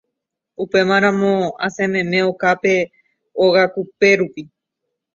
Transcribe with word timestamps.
upémaramo 0.63 1.33
asẽmeme 1.65 2.19
okápe 2.31 2.73
ogakupérupi 3.43 4.41